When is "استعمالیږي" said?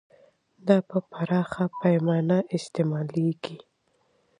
2.57-3.57